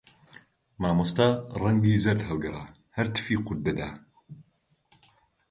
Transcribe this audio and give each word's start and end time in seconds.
مامۆستا 0.81 1.27
ڕەنگی 1.61 1.95
زەرد 2.05 2.21
هەڵگەڕا، 2.27 2.63
هەر 2.95 3.07
تفی 3.15 3.37
قووت 3.45 3.59
دەدا 3.67 3.89